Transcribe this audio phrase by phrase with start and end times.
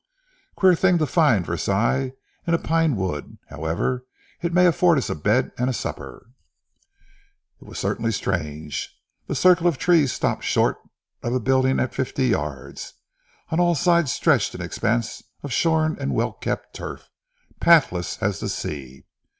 [0.01, 0.55] "H'm!
[0.55, 2.13] Queer thing to find Versailles
[2.47, 3.37] in a pine wood.
[3.49, 4.03] However
[4.41, 6.31] it may afford us a bed and a supper."
[7.61, 8.99] It was certainly strange.
[9.27, 10.77] The circle of trees stopped short
[11.21, 12.93] of the building at fifty yards.
[13.51, 17.07] On all sides stretched an expanse of shorn and well kept turf,
[17.59, 19.05] pathless as the sea.